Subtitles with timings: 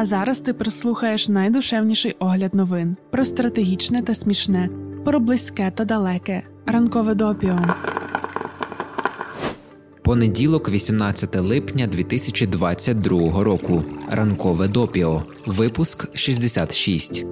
[0.00, 4.68] А зараз ти прослухаєш найдушевніший огляд новин про стратегічне та смішне,
[5.04, 6.42] про близьке та далеке.
[6.66, 7.58] Ранкове допіо.
[10.02, 13.84] Понеділок, 18 липня 2022 року.
[14.10, 15.22] Ранкове допіо.
[15.46, 17.24] Випуск 66.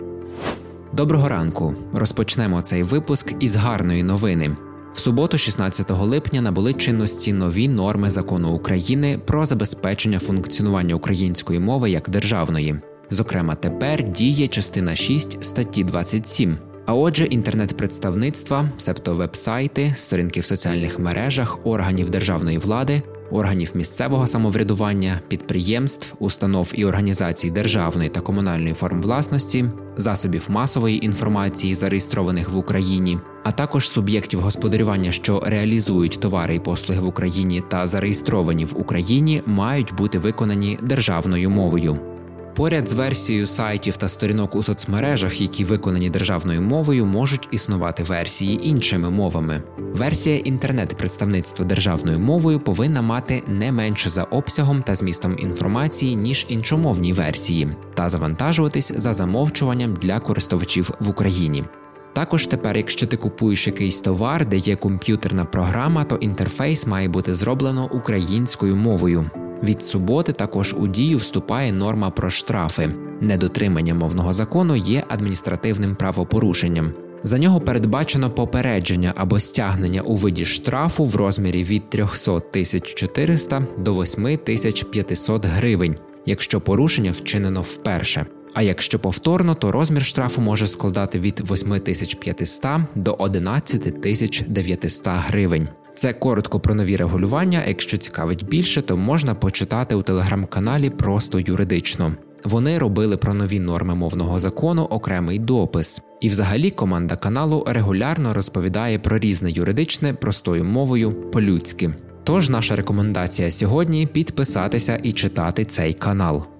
[0.93, 1.75] Доброго ранку.
[1.93, 4.57] Розпочнемо цей випуск із гарної новини.
[4.99, 11.91] В суботу, 16 липня, набули чинності нові норми закону України про забезпечення функціонування української мови
[11.91, 12.77] як державної.
[13.11, 16.57] Зокрема, тепер діє частина 6 статті 27.
[16.86, 25.21] А отже, інтернет-представництва, себто веб-сайти, сторінки в соціальних мережах, органів державної влади, органів місцевого самоврядування,
[25.29, 29.64] підприємств, установ і організацій державної та комунальної форм власності,
[29.96, 37.00] засобів масової інформації, зареєстрованих в Україні, а також суб'єктів господарювання, що реалізують товари і послуги
[37.00, 42.17] в Україні та зареєстровані в Україні, мають бути виконані державною мовою.
[42.59, 48.69] Поряд з версією сайтів та сторінок у соцмережах, які виконані державною мовою, можуть існувати версії
[48.69, 49.62] іншими мовами.
[49.78, 57.12] Версія інтернет-представництва державною мовою повинна мати не менше за обсягом та змістом інформації ніж іншомовні
[57.12, 61.64] версії, та завантажуватись за замовчуванням для користувачів в Україні.
[62.12, 67.34] Також тепер, якщо ти купуєш якийсь товар, де є комп'ютерна програма, то інтерфейс має бути
[67.34, 69.31] зроблено українською мовою.
[69.62, 72.91] Від суботи також у дію вступає норма про штрафи.
[73.20, 76.92] Недотримання мовного закону є адміністративним правопорушенням.
[77.23, 83.67] За нього передбачено попередження або стягнення у виді штрафу в розмірі від 300 тисяч 400
[83.79, 88.27] до 8 тисяч 500 гривень, якщо порушення вчинено вперше.
[88.55, 95.69] А якщо повторно, то розмір штрафу може складати від 8500 до 11900 гривень.
[95.98, 97.64] Це коротко про нові регулювання.
[97.66, 102.12] Якщо цікавить більше, то можна почитати у телеграм-каналі просто юридично.
[102.44, 108.98] Вони робили про нові норми мовного закону окремий допис, і, взагалі, команда каналу регулярно розповідає
[108.98, 111.90] про різне юридичне простою мовою по-людськи.
[112.24, 116.58] Тож наша рекомендація сьогодні підписатися і читати цей канал.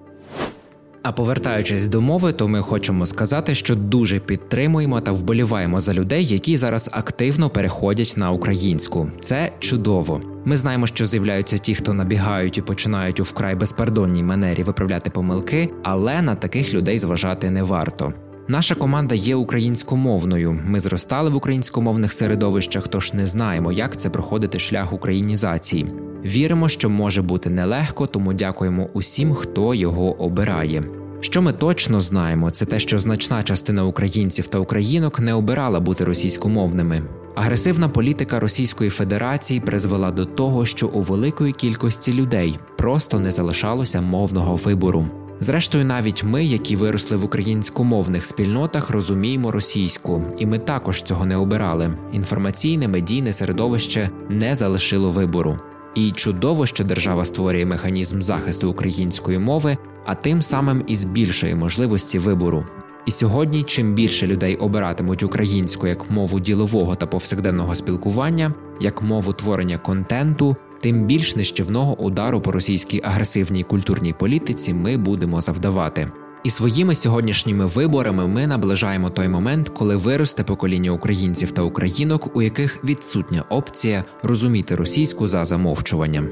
[1.03, 6.25] А повертаючись до мови, то ми хочемо сказати, що дуже підтримуємо та вболіваємо за людей,
[6.25, 9.09] які зараз активно переходять на українську.
[9.19, 10.21] Це чудово.
[10.45, 15.69] Ми знаємо, що з'являються ті, хто набігають і починають у вкрай безпардонній манері виправляти помилки,
[15.83, 18.13] але на таких людей зважати не варто.
[18.51, 20.59] Наша команда є українськомовною.
[20.65, 25.87] Ми зростали в українськомовних середовищах, тож не знаємо, як це проходити шлях українізації.
[26.25, 30.83] Віримо, що може бути нелегко, тому дякуємо усім, хто його обирає.
[31.19, 36.03] Що ми точно знаємо, це те, що значна частина українців та українок не обирала бути
[36.03, 37.03] російськомовними.
[37.35, 44.01] Агресивна політика Російської Федерації призвела до того, що у великої кількості людей просто не залишалося
[44.01, 45.05] мовного вибору.
[45.41, 51.37] Зрештою, навіть ми, які виросли в українськомовних спільнотах, розуміємо російську, і ми також цього не
[51.37, 51.93] обирали.
[52.11, 55.59] Інформаційне медійне середовище не залишило вибору.
[55.95, 62.19] І чудово, що держава створює механізм захисту української мови, а тим самим і збільшує можливості
[62.19, 62.65] вибору.
[63.05, 69.33] І сьогодні, чим більше людей обиратимуть українську як мову ділового та повсякденного спілкування, як мову
[69.33, 76.11] творення контенту, тим більш нищівного удару по російській агресивній культурній політиці ми будемо завдавати.
[76.43, 82.41] І своїми сьогоднішніми виборами ми наближаємо той момент, коли виросте покоління українців та українок, у
[82.41, 86.29] яких відсутня опція розуміти російську за замовчуванням.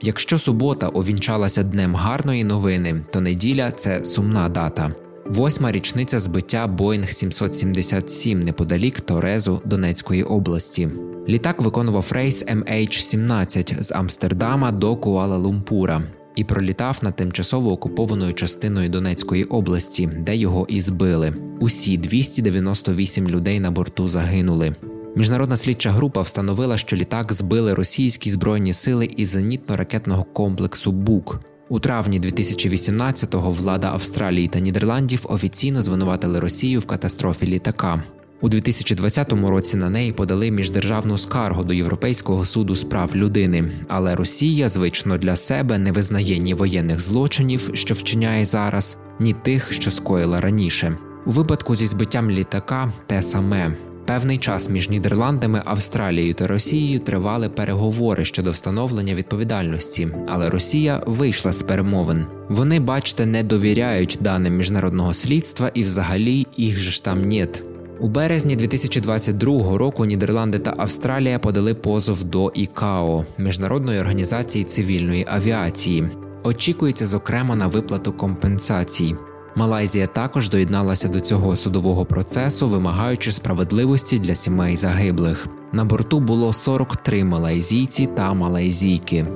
[0.00, 4.92] Якщо субота увінчалася днем гарної новини, то неділя це сумна дата.
[5.26, 10.88] Восьма річниця збиття Боїнг 777 неподалік Торезу Донецької області.
[11.28, 16.02] Літак виконував рейс MH17 з Амстердама до Куала-Лумпура
[16.36, 21.34] і пролітав над тимчасово окупованою частиною Донецької області, де його і збили.
[21.60, 24.74] Усі 298 людей на борту загинули.
[25.16, 31.40] Міжнародна слідча група встановила, що літак збили російські збройні сили із зенітно-ракетного комплексу БУК.
[31.74, 38.02] У травні 2018-го влада Австралії та Нідерландів офіційно звинуватили Росію в катастрофі літака.
[38.40, 44.16] У 2020 році на неї подали міждержавну скаргу до Європейського суду з прав людини, але
[44.16, 49.90] Росія звично для себе не визнає ні воєнних злочинів, що вчиняє зараз, ні тих, що
[49.90, 50.96] скоїла раніше.
[51.26, 53.76] У випадку зі збиттям літака те саме.
[54.06, 61.52] Певний час між Нідерландами, Австралією та Росією тривали переговори щодо встановлення відповідальності, але Росія вийшла
[61.52, 62.26] з перемовин.
[62.48, 67.62] Вони, бачите, не довіряють даним міжнародного слідства і, взагалі, їх ж там нет.
[68.00, 76.04] У березні 2022 року Нідерланди та Австралія подали позов до ІКАО міжнародної організації цивільної авіації.
[76.42, 79.14] Очікується, зокрема, на виплату компенсацій.
[79.56, 85.46] Малайзія також доєдналася до цього судового процесу, вимагаючи справедливості для сімей загиблих.
[85.72, 89.26] На борту було 43 малайзійці та малайзійки.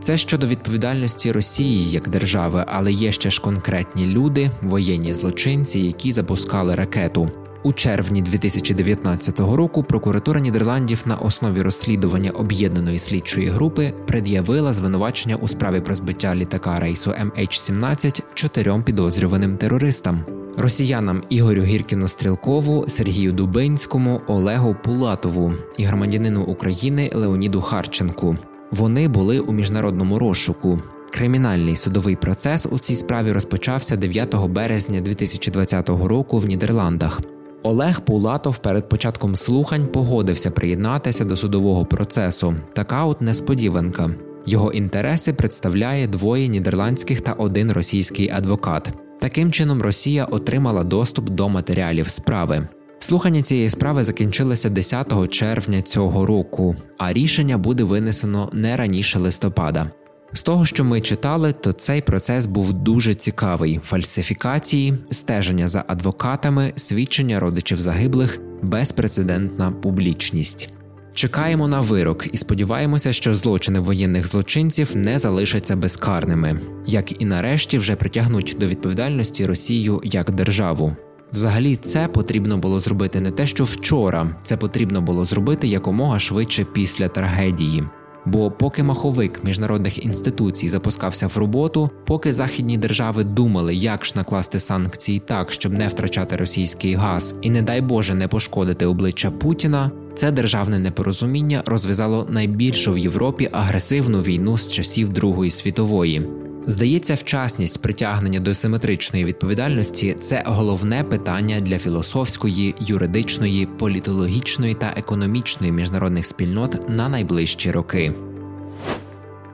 [0.00, 6.12] Це щодо відповідальності Росії як держави, але є ще ж конкретні люди, воєнні злочинці, які
[6.12, 7.30] запускали ракету.
[7.62, 15.48] У червні 2019 року прокуратура Нідерландів на основі розслідування об'єднаної слідчої групи пред'явила звинувачення у
[15.48, 20.24] справі про збиття літака рейсу MH17 чотирьом підозрюваним терористам.
[20.56, 28.36] Росіянам Ігорю Гіркіну Стрілкову, Сергію Дубинському, Олегу Пулатову і громадянину України Леоніду Харченку.
[28.70, 30.80] Вони були у міжнародному розшуку.
[31.10, 37.20] Кримінальний судовий процес у цій справі розпочався 9 березня 2020 року в Нідерландах.
[37.62, 42.54] Олег Пулатов перед початком слухань погодився приєднатися до судового процесу.
[42.72, 44.10] Така от несподіванка.
[44.46, 48.92] Його інтереси представляє двоє нідерландських та один російський адвокат.
[49.20, 52.68] Таким чином, Росія отримала доступ до матеріалів справи.
[52.98, 59.90] Слухання цієї справи закінчилося 10 червня цього року, а рішення буде винесено не раніше листопада.
[60.32, 66.72] З того, що ми читали, то цей процес був дуже цікавий: фальсифікації, стеження за адвокатами,
[66.76, 70.70] свідчення родичів загиблих, безпрецедентна публічність.
[71.14, 77.78] Чекаємо на вирок і сподіваємося, що злочини воєнних злочинців не залишаться безкарними, як і нарешті
[77.78, 80.96] вже притягнуть до відповідальності Росію як державу.
[81.32, 86.64] Взагалі, це потрібно було зробити не те, що вчора, це потрібно було зробити якомога швидше
[86.64, 87.84] після трагедії.
[88.32, 94.58] Бо поки маховик міжнародних інституцій запускався в роботу, поки західні держави думали, як ж накласти
[94.58, 99.90] санкції так, щоб не втрачати російський газ і, не дай Боже, не пошкодити обличчя Путіна,
[100.14, 106.28] це державне непорозуміння розв'язало найбільшу в Європі агресивну війну з часів Другої світової.
[106.68, 115.72] Здається, вчасність притягнення до симетричної відповідальності це головне питання для філософської, юридичної, політологічної та економічної
[115.72, 118.12] міжнародних спільнот на найближчі роки.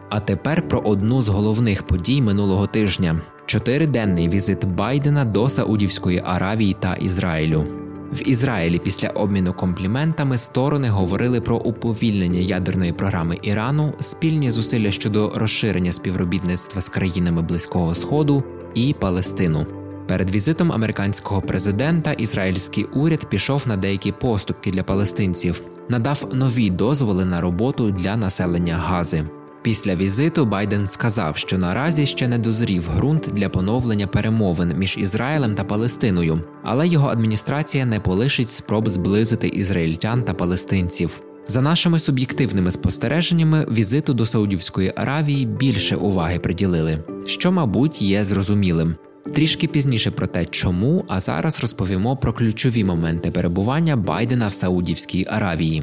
[0.08, 6.76] А тепер про одну з головних подій минулого тижня: чотириденний візит Байдена до Саудівської Аравії
[6.80, 7.83] та Ізраїлю.
[8.12, 15.32] В Ізраїлі після обміну компліментами сторони говорили про уповільнення ядерної програми Ірану, спільні зусилля щодо
[15.34, 19.66] розширення співробітництва з країнами Близького Сходу і Палестину.
[20.08, 27.24] Перед візитом американського президента ізраїльський уряд пішов на деякі поступки для палестинців, надав нові дозволи
[27.24, 29.24] на роботу для населення Гази.
[29.64, 35.54] Після візиту Байден сказав, що наразі ще не дозрів ґрунт для поновлення перемовин між Ізраїлем
[35.54, 41.22] та Палестиною, але його адміністрація не полишить спроб зблизити ізраїльтян та палестинців.
[41.48, 48.94] За нашими суб'єктивними спостереженнями, візиту до Саудівської Аравії більше уваги приділили, що, мабуть, є зрозумілим.
[49.34, 55.26] Трішки пізніше про те, чому, а зараз розповімо про ключові моменти перебування Байдена в Саудівській
[55.30, 55.82] Аравії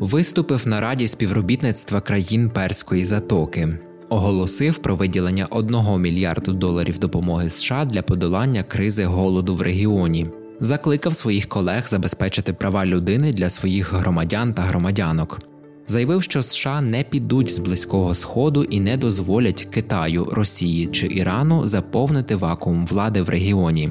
[0.00, 3.78] виступив на раді співробітництва країн Перської затоки,
[4.08, 10.26] оголосив про виділення 1 мільярду доларів допомоги США для подолання кризи голоду в регіоні,
[10.60, 15.38] закликав своїх колег забезпечити права людини для своїх громадян та громадянок.
[15.86, 21.66] Заявив, що США не підуть з близького сходу і не дозволять Китаю, Росії чи Ірану
[21.66, 23.90] заповнити вакуум влади в регіоні.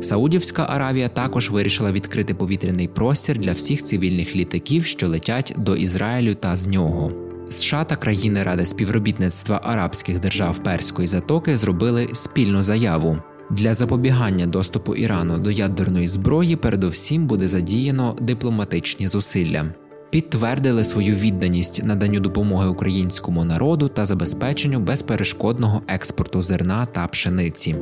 [0.00, 6.34] Саудівська Аравія також вирішила відкрити повітряний простір для всіх цивільних літаків, що летять до Ізраїлю
[6.34, 7.12] та з нього.
[7.48, 13.18] США та країни Ради співробітництва арабських держав Перської затоки зробили спільну заяву.
[13.50, 19.64] Для запобігання доступу Ірану до ядерної зброї, передовсім буде задіяно дипломатичні зусилля,
[20.10, 27.76] підтвердили свою відданість наданню допомоги українському народу та забезпеченню безперешкодного експорту зерна та пшениці.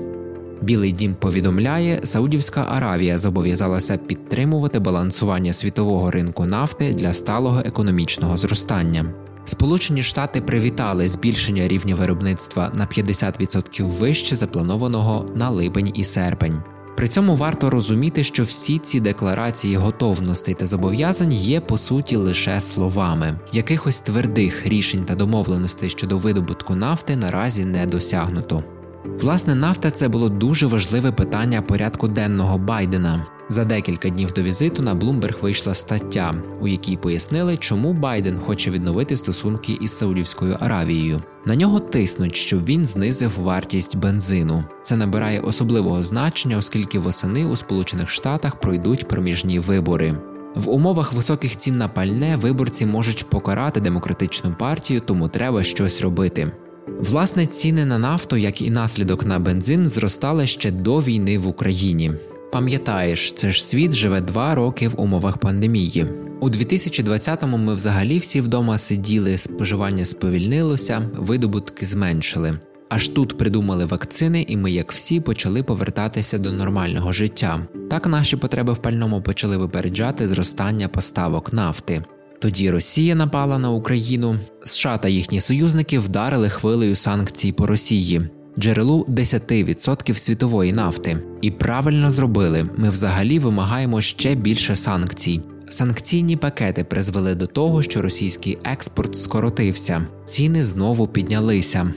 [0.63, 9.15] Білий дім повідомляє, Саудівська Аравія зобов'язалася підтримувати балансування світового ринку нафти для сталого економічного зростання.
[9.45, 16.63] Сполучені Штати привітали збільшення рівня виробництва на 50% вище запланованого на липень і серпень.
[16.97, 22.61] При цьому варто розуміти, що всі ці декларації готовностей та зобов'язань є по суті лише
[22.61, 23.39] словами.
[23.53, 28.65] Якихось твердих рішень та домовленостей щодо видобутку нафти наразі не досягнуто.
[29.05, 33.27] Власне, нафта це було дуже важливе питання порядку денного Байдена.
[33.49, 38.71] За декілька днів до візиту на Bloomberg вийшла стаття, у якій пояснили, чому Байден хоче
[38.71, 41.23] відновити стосунки із Саудівською Аравією.
[41.47, 44.65] На нього тиснуть, щоб він знизив вартість бензину.
[44.83, 50.17] Це набирає особливого значення, оскільки восени у Сполучених Штатах пройдуть проміжні вибори.
[50.55, 56.53] В умовах високих цін на пальне виборці можуть покарати демократичну партію, тому треба щось робити.
[56.87, 62.12] Власне, ціни на нафту, як і наслідок на бензин, зростали ще до війни в Україні.
[62.53, 66.07] Пам'ятаєш, це ж світ живе два роки в умовах пандемії.
[66.41, 72.59] У 2020-му ми взагалі всі вдома сиділи, споживання сповільнилося, видобутки зменшили.
[72.88, 77.67] Аж тут придумали вакцини, і ми, як всі, почали повертатися до нормального життя.
[77.91, 82.05] Так наші потреби в пальному почали випереджати зростання поставок нафти.
[82.38, 88.21] Тоді Росія напала на Україну, США та їхні союзники вдарили хвилею санкцій по Росії,
[88.59, 91.19] джерелу 10% світової нафти.
[91.43, 92.67] І правильно зробили.
[92.76, 95.41] Ми взагалі вимагаємо ще більше санкцій.
[95.69, 101.93] Санкційні пакети призвели до того, що російський експорт скоротився, ціни знову піднялися.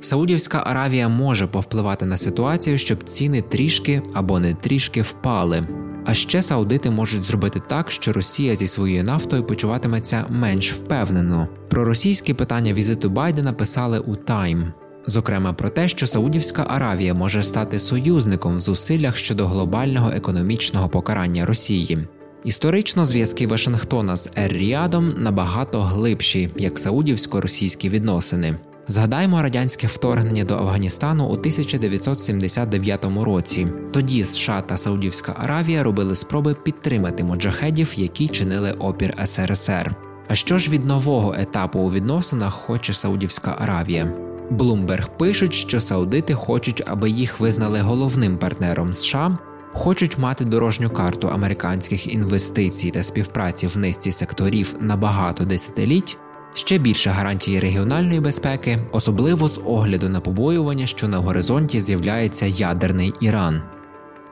[0.00, 5.66] Саудівська Аравія може повпливати на ситуацію, щоб ціни трішки або не трішки впали.
[6.04, 11.48] А ще саудити можуть зробити так, що Росія зі своєю нафтою почуватиметься менш впевнено.
[11.68, 14.72] Про російські питання візиту Байдена писали у Тайм.
[15.06, 21.46] Зокрема, про те, що Саудівська Аравія може стати союзником в зусиллях щодо глобального економічного покарання
[21.46, 21.98] Росії.
[22.44, 28.56] Історично зв'язки Вашингтона з Ер-Ріадом набагато глибші, як саудівсько-російські відносини.
[28.88, 33.66] Згадаймо радянське вторгнення до Афганістану у 1979 році.
[33.92, 39.94] Тоді США та Саудівська Аравія робили спроби підтримати моджахедів, які чинили опір СРСР.
[40.28, 44.12] А що ж від нового етапу у відносинах хоче Саудівська Аравія?
[44.50, 49.38] Блумберг пишуть, що саудити хочуть, аби їх визнали головним партнером США,
[49.72, 56.18] хочуть мати дорожню карту американських інвестицій та співпраці в низці секторів на багато десятиліть
[56.54, 63.14] ще більше гарантії регіональної безпеки, особливо з огляду на побоювання, що на горизонті з'являється ядерний
[63.20, 63.62] Іран.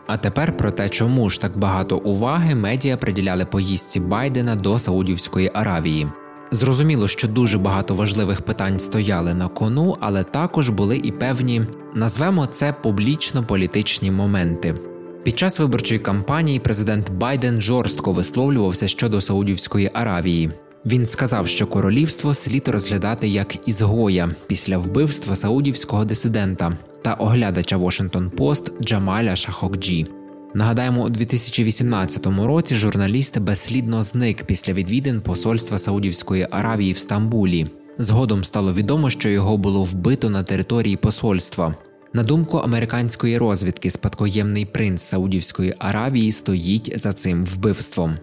[0.07, 5.51] А тепер про те, чому ж так багато уваги медіа приділяли поїздці Байдена до Саудівської
[5.55, 6.09] Аравії.
[6.53, 11.63] Зрозуміло, що дуже багато важливих питань стояли на кону, але також були і певні,
[11.95, 14.75] назвемо це публічно-політичні моменти.
[15.23, 20.51] Під час виборчої кампанії президент Байден жорстко висловлювався щодо Саудівської Аравії.
[20.87, 26.73] Він сказав, що королівство слід розглядати як ізгоя після вбивства саудівського дисидента
[27.03, 30.07] та оглядача Washington Post Джамаля Шахокджі.
[30.55, 37.67] Нагадаємо, у 2018 році журналіст безслідно зник після відвідин посольства Саудівської Аравії в Стамбулі.
[37.99, 41.75] Згодом стало відомо, що його було вбито на території посольства.
[42.13, 48.15] На думку американської розвідки, спадкоємний принц Саудівської Аравії стоїть за цим вбивством.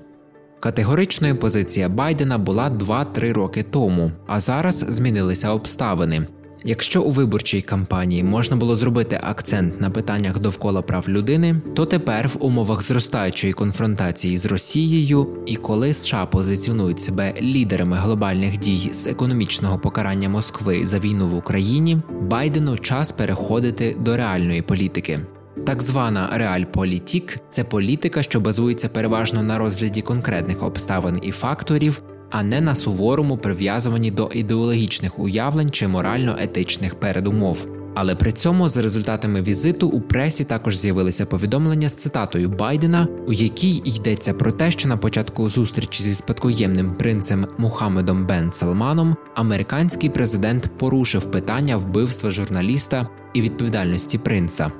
[0.59, 6.27] Категоричною позиція Байдена була 2-3 роки тому, а зараз змінилися обставини.
[6.63, 12.27] Якщо у виборчій кампанії можна було зробити акцент на питаннях довкола прав людини, то тепер
[12.27, 19.07] в умовах зростаючої конфронтації з Росією і коли США позиціонують себе лідерами глобальних дій з
[19.07, 25.19] економічного покарання Москви за війну в Україні, Байдену час переходити до реальної політики.
[25.65, 32.43] Так звана реальполітік це політика, що базується переважно на розгляді конкретних обставин і факторів, а
[32.43, 37.67] не на суворому прив'язуванні до ідеологічних уявлень чи морально-етичних передумов.
[37.99, 43.33] Але при цьому за результатами візиту у пресі також з'явилися повідомлення з цитатою Байдена, у
[43.33, 50.09] якій йдеться про те, що на початку зустрічі зі спадкоємним принцем Мухаммедом Бен Салманом американський
[50.09, 54.71] президент порушив питання вбивства журналіста і відповідальності принца.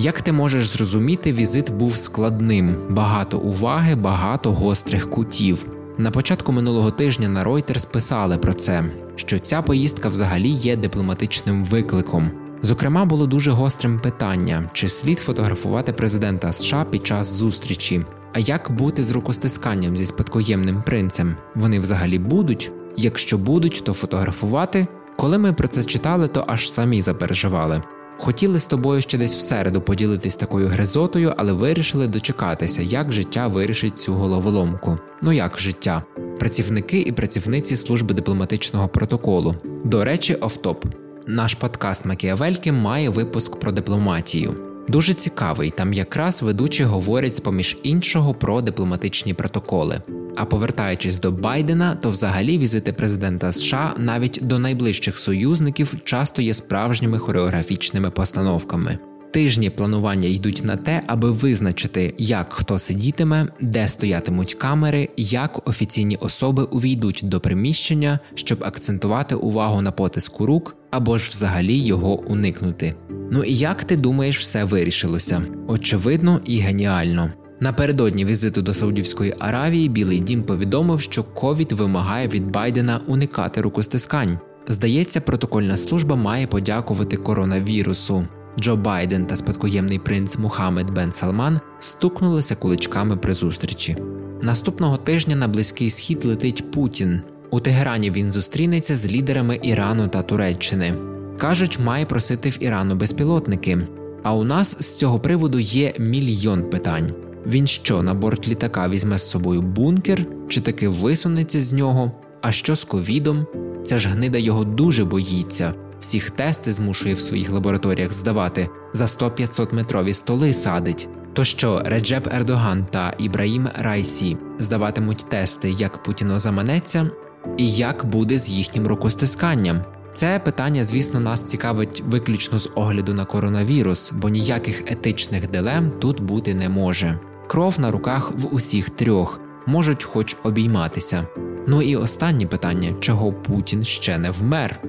[0.00, 5.66] Як ти можеш зрозуміти, візит був складним, багато уваги, багато гострих кутів.
[5.98, 8.84] На початку минулого тижня на Reuters писали про це,
[9.16, 12.30] що ця поїздка взагалі є дипломатичним викликом.
[12.62, 18.04] Зокрема, було дуже гострим питання, чи слід фотографувати президента США під час зустрічі.
[18.32, 21.36] А як бути з рукостисканням зі спадкоємним принцем?
[21.54, 22.72] Вони взагалі будуть?
[22.96, 24.86] Якщо будуть, то фотографувати.
[25.16, 27.82] Коли ми про це читали, то аж самі запереживали.
[28.20, 33.46] Хотіли з тобою ще десь в середу поділитись такою гризотою, але вирішили дочекатися, як життя
[33.46, 34.98] вирішить цю головоломку.
[35.22, 36.02] Ну як життя?
[36.38, 39.54] Працівники і працівниці служби дипломатичного протоколу.
[39.84, 40.84] До речі, офтоп.
[41.26, 44.54] Наш подкаст Макіавельки має випуск про дипломатію.
[44.88, 50.02] Дуже цікавий, там якраз ведучі говорять з поміж іншого про дипломатичні протоколи.
[50.40, 56.54] А повертаючись до Байдена, то взагалі візити президента США навіть до найближчих союзників часто є
[56.54, 58.98] справжніми хореографічними постановками.
[59.32, 66.16] Тижні планування йдуть на те, аби визначити, як хто сидітиме, де стоятимуть камери, як офіційні
[66.16, 72.94] особи увійдуть до приміщення, щоб акцентувати увагу на потиску рук або ж взагалі його уникнути.
[73.30, 75.42] Ну і як ти думаєш, все вирішилося?
[75.68, 77.32] Очевидно і геніально.
[77.60, 84.38] Напередодні візиту до Саудівської Аравії Білий Дім повідомив, що ковід вимагає від Байдена уникати рукостискань.
[84.68, 88.26] Здається, протокольна служба має подякувати коронавірусу.
[88.60, 93.96] Джо Байден та спадкоємний принц Мухаммед Бен Салман стукнулися куличками при зустрічі.
[94.42, 97.20] Наступного тижня на близький схід летить Путін.
[97.50, 100.94] У Тегерані він зустрінеться з лідерами Ірану та Туреччини.
[101.38, 103.78] Кажуть, має просити в Ірану безпілотники.
[104.22, 107.12] А у нас з цього приводу є мільйон питань.
[107.48, 112.12] Він що на борт літака візьме з собою бункер чи таки висунеться з нього?
[112.42, 113.46] А що з ковідом?
[113.84, 115.74] Ця ж гнида його дуже боїться.
[116.00, 121.08] Всіх тести змушує в своїх лабораторіях здавати за 100-500 метрові столи садить.
[121.32, 127.10] То що Реджеп Ердоган та Ібраїм Райсі здаватимуть тести, як Путіно заманеться,
[127.56, 129.84] і як буде з їхнім рукостисканням?
[130.12, 136.20] Це питання, звісно, нас цікавить виключно з огляду на коронавірус, бо ніяких етичних дилем тут
[136.20, 137.18] бути не може.
[137.48, 141.26] Кров на руках в усіх трьох можуть хоч обійматися.
[141.66, 144.80] Ну і останнє питання: чого Путін ще не вмер?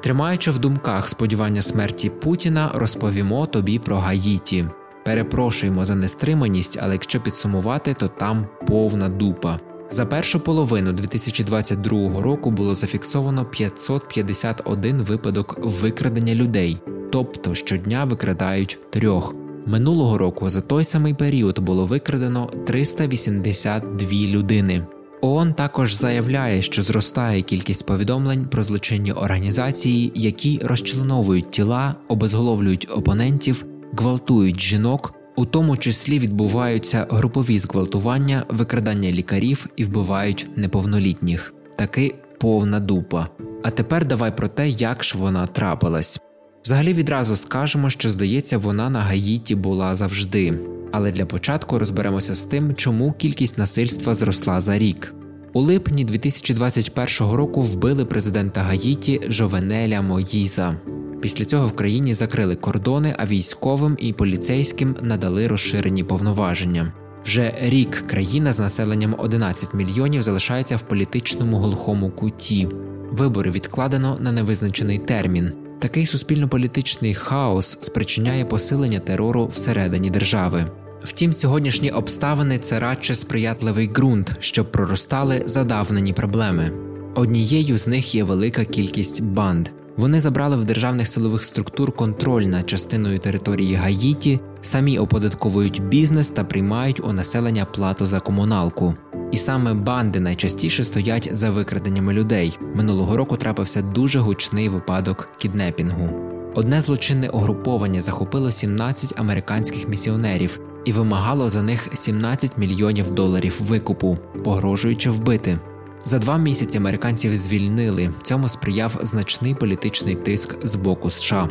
[0.00, 4.64] Тримаючи в думках сподівання смерті Путіна, розповімо тобі про Гаїті.
[5.04, 9.60] Перепрошуємо за нестриманість, але якщо підсумувати, то там повна дупа.
[9.90, 16.78] За першу половину 2022 року було зафіксовано 551 випадок викрадення людей,
[17.12, 19.41] тобто щодня викрадають трьох.
[19.66, 24.86] Минулого року за той самий період було викрадено 382 людини.
[25.20, 33.64] ООН також заявляє, що зростає кількість повідомлень про злочинні організації, які розчленовують тіла, обезголовлюють опонентів,
[33.92, 41.54] гвалтують жінок, у тому числі відбуваються групові зґвалтування, викрадання лікарів і вбивають неповнолітніх.
[41.76, 43.28] Таки повна дупа.
[43.62, 46.20] А тепер давай про те, як ж вона трапилась.
[46.64, 50.58] Взагалі відразу скажемо, що здається, вона на Гаїті була завжди.
[50.92, 55.14] Але для початку розберемося з тим, чому кількість насильства зросла за рік.
[55.52, 60.76] У липні 2021 року вбили президента Гаїті Жовенеля Моїза.
[61.20, 66.92] Після цього в країні закрили кордони, а військовим і поліцейським надали розширені повноваження.
[67.24, 72.68] Вже рік країна з населенням 11 мільйонів залишається в політичному глухому куті.
[73.10, 75.52] Вибори відкладено на невизначений термін.
[75.82, 80.66] Такий суспільно-політичний хаос спричиняє посилення терору всередині держави.
[81.02, 86.72] Втім, сьогоднішні обставини це радше сприятливий ґрунт, щоб проростали задавнені проблеми.
[87.14, 89.68] Однією з них є велика кількість банд.
[89.96, 96.44] Вони забрали в державних силових структур контроль над частиною території Гаїті, самі оподатковують бізнес та
[96.44, 98.94] приймають у населення плату за комуналку.
[99.30, 102.58] І саме банди найчастіше стоять за викраденнями людей.
[102.74, 106.08] Минулого року трапився дуже гучний випадок кіднепінгу.
[106.54, 114.18] Одне злочинне угруповання захопило 17 американських місіонерів і вимагало за них 17 мільйонів доларів викупу,
[114.44, 115.58] погрожуючи вбити.
[116.04, 118.14] За два місяці американців звільнили.
[118.22, 121.48] Цьому сприяв значний політичний тиск з боку США.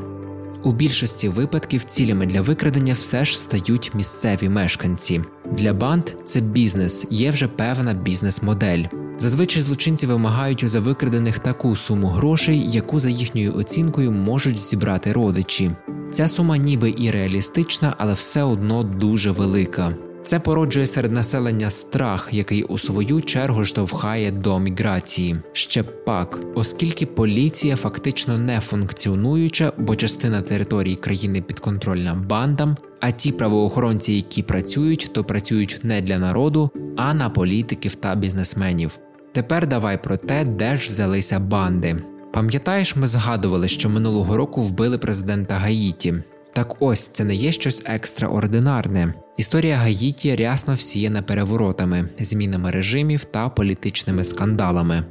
[0.64, 5.22] У більшості випадків цілями для викрадення все ж стають місцеві мешканці.
[5.52, 8.84] Для банд це бізнес, є вже певна бізнес-модель.
[9.18, 15.72] Зазвичай злочинці вимагають за викрадених таку суму грошей, яку за їхньою оцінкою можуть зібрати родичі.
[16.12, 19.96] Ця сума ніби і реалістична, але все одно дуже велика.
[20.24, 25.36] Це породжує серед населення страх, який у свою чергу штовхає до міграції.
[25.54, 33.32] Ще пак, оскільки поліція фактично не функціонуюча, бо частина території країни підконтрольна бандам, а ті
[33.32, 39.00] правоохоронці, які працюють, то працюють не для народу, а на політиків та бізнесменів.
[39.32, 42.04] Тепер давай про те, де ж взялися банди.
[42.34, 46.14] Пам'ятаєш, ми згадували, що минулого року вбили президента Гаїті.
[46.54, 49.14] Так ось це не є щось екстраординарне.
[49.38, 55.04] Історія Гаїті рясно всіяна переворотами, змінами режимів та політичними скандалами.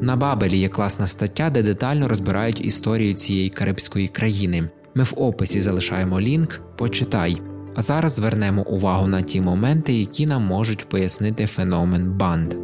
[0.00, 4.70] На Бабелі є класна стаття, де детально розбирають історію цієї карибської країни.
[4.94, 7.40] Ми в описі залишаємо лінк, почитай.
[7.74, 12.54] А зараз звернемо увагу на ті моменти, які нам можуть пояснити феномен банд.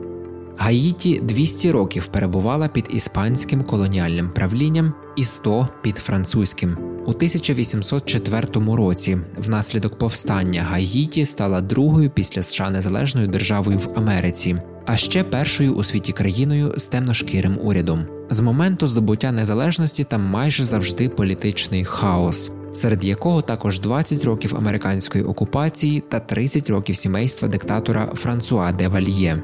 [0.63, 6.77] Гаїті 200 років перебувала під іспанським колоніальним правлінням і 100 під французьким.
[7.07, 8.47] У 1804
[8.77, 15.75] році, внаслідок повстання Гаїті стала другою після США незалежною державою в Америці, а ще першою
[15.75, 18.07] у світі країною з темношкірим урядом.
[18.31, 25.25] З моменту здобуття незалежності там майже завжди політичний хаос, серед якого також 20 років американської
[25.25, 29.43] окупації та 30 років сімейства диктатора Франсуа де Вальє.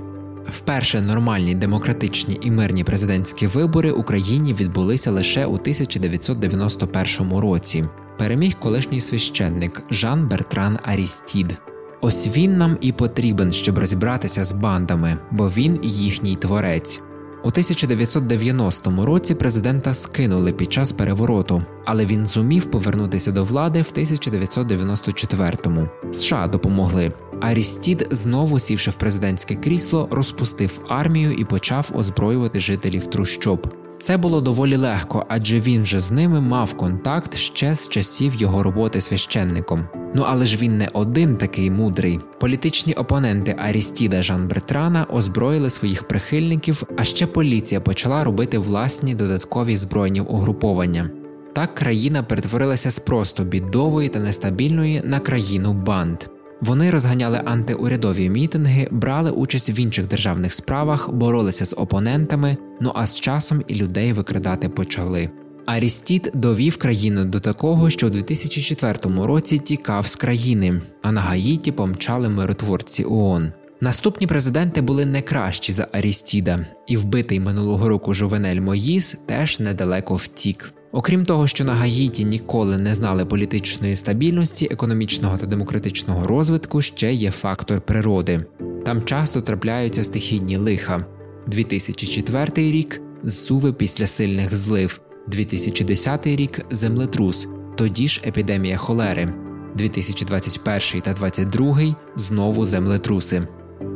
[0.49, 7.85] Вперше нормальні демократичні і мирні президентські вибори Україні відбулися лише у 1991 році.
[8.19, 11.59] Переміг колишній священник Жан Бертран Арістід.
[12.01, 17.03] Ось він нам і потрібен, щоб розібратися з бандами, бо він і їхній творець.
[17.45, 23.93] У 1990 році президента скинули під час перевороту, але він зумів повернутися до влади в
[23.97, 25.89] 1994-му.
[26.13, 27.13] США допомогли.
[27.40, 33.75] Арістід, знову сівши в президентське крісло, розпустив армію і почав озброювати жителів трущоб.
[33.99, 38.62] Це було доволі легко, адже він вже з ними мав контакт ще з часів його
[38.62, 39.88] роботи священником.
[40.14, 42.20] Ну але ж він не один такий мудрий.
[42.40, 49.77] Політичні опоненти Арістіда Жан Бретрана озброїли своїх прихильників, а ще поліція почала робити власні додаткові
[49.77, 51.11] збройні угруповання.
[51.53, 56.18] Так країна перетворилася з просто бідової та нестабільної на країну банд.
[56.61, 63.07] Вони розганяли антиурядові мітинги, брали участь в інших державних справах, боролися з опонентами, ну а
[63.07, 65.31] з часом і людей викрадати почали.
[65.66, 71.73] Арістід довів країну до такого, що у 2004 році тікав з країни, а на Гаїті
[71.73, 73.53] помчали миротворці ООН.
[73.81, 80.14] Наступні президенти були не кращі за Арістіда, і вбитий минулого року Жовенель Моїс теж недалеко
[80.14, 80.73] втік.
[80.97, 87.13] Окрім того, що на Гаїті ніколи не знали політичної стабільності, економічного та демократичного розвитку, ще
[87.13, 88.45] є фактор природи.
[88.85, 91.05] Там часто трапляються стихійні лиха.
[91.47, 99.35] 2004 рік зсуви після сильних злив, 2010 рік землетрус, тоді ж епідемія холери,
[99.75, 103.43] 2021 та 2022 знову землетруси.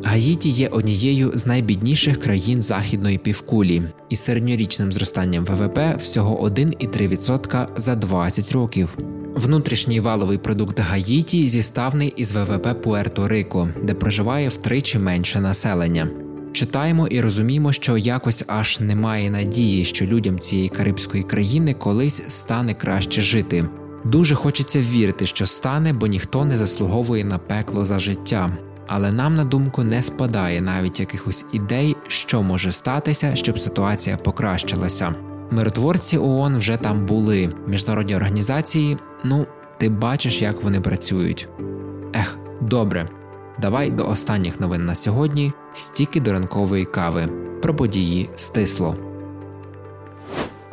[0.05, 7.95] Гаїті є однією з найбідніших країн західної півкулі із середньорічним зростанням ВВП всього 1,3% за
[7.95, 8.99] 20 років.
[9.35, 16.09] Внутрішній валовий продукт Гаїті зіставний із ВВП Пуерто-Рико, де проживає втричі менше населення.
[16.53, 22.75] Читаємо і розуміємо, що якось аж немає надії, що людям цієї карибської країни колись стане
[22.75, 23.69] краще жити.
[24.05, 28.57] Дуже хочеться вірити, що стане, бо ніхто не заслуговує на пекло за життя
[28.93, 35.15] але нам на думку не спадає навіть якихось ідей, що може статися, щоб ситуація покращилася.
[35.51, 38.99] Миротворці ООН вже там були, міжнародні організації.
[39.25, 39.47] Ну,
[39.79, 41.49] ти бачиш, як вони працюють.
[42.15, 43.09] Ех, добре.
[43.59, 47.29] Давай до останніх новин на сьогодні стільки до ранкової кави.
[47.63, 48.97] Про події стисло.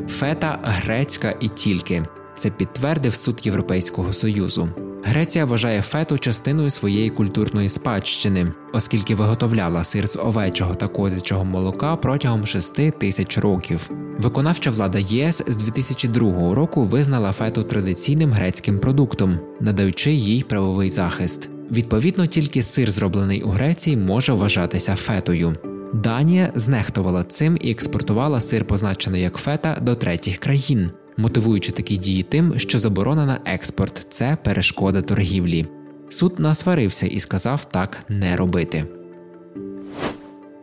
[0.07, 2.03] Фета грецька і тільки.
[2.35, 4.69] Це підтвердив суд Європейського союзу.
[5.03, 11.95] Греція вважає фету частиною своєї культурної спадщини, оскільки виготовляла сир з овечого та козячого молока
[11.95, 13.89] протягом 6 тисяч років.
[14.19, 21.49] Виконавча влада ЄС з 2002 року визнала фету традиційним грецьким продуктом, надаючи їй правовий захист.
[21.71, 25.55] Відповідно, тільки сир, зроблений у Греції, може вважатися фетою.
[25.93, 32.23] Данія знехтувала цим і експортувала сир, позначений як фета, до третіх країн мотивуючи такі дії
[32.23, 35.65] тим, що заборона на експорт це перешкода торгівлі.
[36.09, 38.85] Суд насварився і сказав так не робити.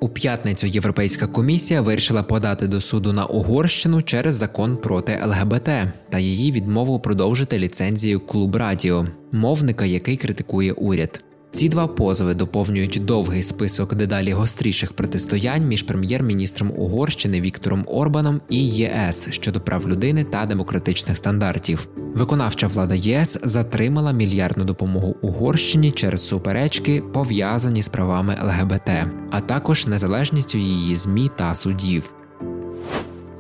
[0.00, 5.70] У п'ятницю Європейська комісія вирішила подати до суду на Угорщину через закон проти ЛГБТ
[6.10, 11.24] та її відмову продовжити ліцензію Клуб Радіо, мовника, який критикує уряд.
[11.54, 18.68] Ці два позови доповнюють довгий список дедалі гостріших протистоянь між прем'єр-міністром Угорщини Віктором Орбаном і
[18.68, 21.88] ЄС щодо прав людини та демократичних стандартів.
[22.14, 28.90] Виконавча влада ЄС затримала мільярдну допомогу Угорщині через суперечки, пов'язані з правами ЛГБТ,
[29.30, 32.14] а також незалежністю її змі та судів.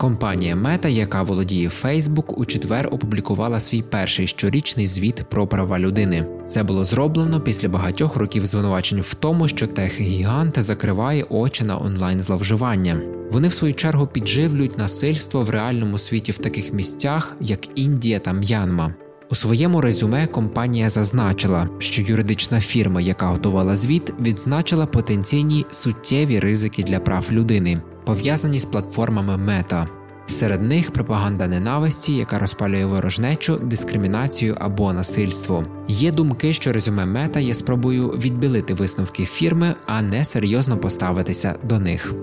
[0.04, 6.26] Компанія Мета, яка володіє Facebook, у четвер опублікувала свій перший щорічний звіт про права людини.
[6.46, 12.20] Це було зроблено після багатьох років звинувачень в тому, що техгігант закриває очі на онлайн
[12.20, 13.00] зловживання.
[13.30, 18.32] Вони в свою чергу підживлюють насильство в реальному світі в таких місцях, як Індія та
[18.32, 18.94] М'янма.
[19.34, 26.82] У своєму резюме компанія зазначила, що юридична фірма, яка готувала звіт, відзначила потенційні суттєві ризики
[26.82, 29.88] для прав людини, пов'язані з платформами Мета.
[30.26, 35.64] Серед них пропаганда ненависті, яка розпалює ворожнечу, дискримінацію або насильство.
[35.88, 41.78] Є думки, що резюме мета є спробою відбілити висновки фірми, а не серйозно поставитися до
[41.78, 42.14] них.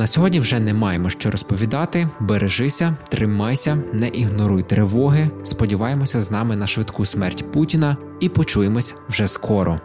[0.00, 2.08] На сьогодні вже не маємо що розповідати.
[2.20, 5.30] Бережися, тримайся, не ігноруй тривоги.
[5.44, 9.80] Сподіваємося з нами на швидку смерть Путіна і почуємось вже скоро.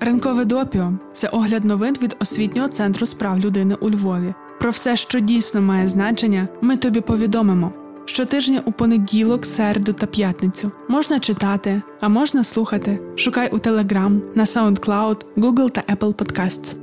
[0.00, 4.34] Ранкове допіо це огляд новин від освітнього центру справ людини у Львові.
[4.60, 7.72] Про все, що дійсно має значення, ми тобі повідомимо.
[8.04, 12.98] Щотижня у понеділок, середу та п'ятницю можна читати, а можна слухати.
[13.16, 16.81] Шукай у Telegram, на SoundCloud, Google та Apple Podcasts.